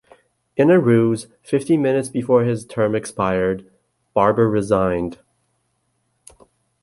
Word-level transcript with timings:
In 0.57 0.71
a 0.71 0.79
ruse, 0.79 1.27
fifteen 1.43 1.79
minutes 1.83 2.09
before 2.09 2.43
his 2.43 2.65
term 2.65 2.95
expired, 2.95 3.69
Barber 4.15 4.49
resigned. 4.49 5.19